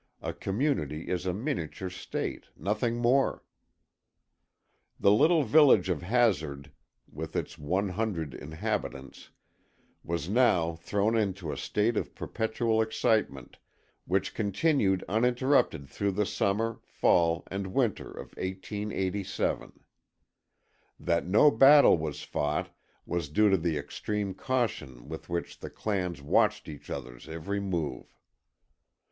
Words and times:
A 0.23 0.33
community 0.33 1.09
is 1.09 1.27
a 1.27 1.31
miniature 1.31 1.91
state, 1.91 2.47
nothing 2.57 2.97
more. 2.97 3.43
The 4.99 5.11
little 5.11 5.43
village 5.43 5.89
of 5.89 6.01
Hazard, 6.01 6.71
with 7.07 7.35
its 7.35 7.59
one 7.59 7.89
hundred 7.89 8.33
inhabitants, 8.33 9.29
was 10.03 10.27
now 10.27 10.73
thrown 10.75 11.15
into 11.15 11.51
a 11.51 11.55
state 11.55 11.97
of 11.97 12.15
perpetual 12.15 12.81
excitement 12.81 13.57
which 14.05 14.33
continued 14.33 15.05
uninterrupted 15.07 15.87
through 15.87 16.13
the 16.13 16.25
summer, 16.25 16.79
fall 16.83 17.43
and 17.51 17.67
winter 17.67 18.09
of 18.09 18.29
1887. 18.37 19.81
That 20.99 21.27
no 21.27 21.51
battle 21.51 21.95
was 21.99 22.23
fought 22.23 22.75
was 23.05 23.29
due 23.29 23.51
to 23.51 23.57
the 23.57 23.77
extreme 23.77 24.33
caution 24.33 25.07
with 25.07 25.29
which 25.29 25.59
the 25.59 25.69
clans 25.69 26.23
watched 26.23 26.67
each 26.67 26.89
other's 26.89 27.29
every 27.29 27.59
move. 27.59 28.17